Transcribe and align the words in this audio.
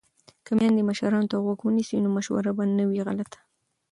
که 0.45 0.51
میندې 0.57 0.83
مشرانو 0.89 1.29
ته 1.31 1.37
غوږ 1.43 1.59
ونیسي 1.63 1.97
نو 2.03 2.09
مشوره 2.15 2.51
به 2.57 2.63
نه 2.77 2.83
وي 2.89 2.99
غلطه. 3.07 3.39